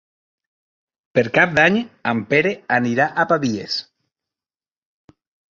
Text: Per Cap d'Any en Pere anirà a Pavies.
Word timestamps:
Per 1.19 1.23
Cap 1.35 1.53
d'Any 1.59 1.77
en 2.13 2.23
Pere 2.33 2.55
anirà 2.79 3.07
a 3.11 3.27
Pavies. 3.35 3.77